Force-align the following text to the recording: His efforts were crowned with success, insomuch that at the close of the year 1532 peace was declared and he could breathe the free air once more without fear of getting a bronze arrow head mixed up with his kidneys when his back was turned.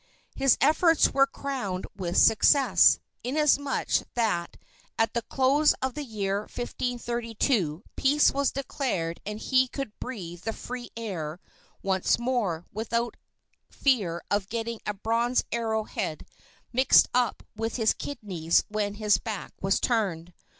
His 0.33 0.57
efforts 0.61 1.13
were 1.13 1.27
crowned 1.27 1.85
with 1.95 2.17
success, 2.17 2.99
insomuch 3.23 4.01
that 4.15 4.57
at 4.97 5.13
the 5.13 5.21
close 5.21 5.73
of 5.79 5.93
the 5.93 6.03
year 6.03 6.39
1532 6.39 7.83
peace 7.95 8.31
was 8.31 8.51
declared 8.51 9.21
and 9.27 9.37
he 9.37 9.67
could 9.67 9.91
breathe 9.99 10.41
the 10.41 10.53
free 10.53 10.89
air 10.97 11.39
once 11.83 12.17
more 12.17 12.65
without 12.73 13.15
fear 13.69 14.23
of 14.31 14.49
getting 14.49 14.79
a 14.87 14.95
bronze 14.95 15.43
arrow 15.51 15.83
head 15.83 16.25
mixed 16.73 17.07
up 17.13 17.43
with 17.55 17.75
his 17.75 17.93
kidneys 17.93 18.63
when 18.69 18.95
his 18.95 19.19
back 19.19 19.51
was 19.61 19.79
turned. 19.79 20.33